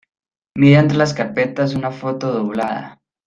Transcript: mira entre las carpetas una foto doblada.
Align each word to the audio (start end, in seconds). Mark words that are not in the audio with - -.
mira 0.57 0.79
entre 0.79 0.97
las 0.97 1.13
carpetas 1.13 1.75
una 1.75 1.91
foto 1.91 2.31
doblada. 2.31 2.99